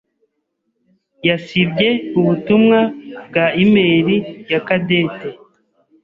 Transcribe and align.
yasibye 1.27 1.89
ubutumwa 2.19 2.79
bwa 3.27 3.45
imeri 3.63 4.15
ya 4.51 4.59
Cadette. 4.67 5.29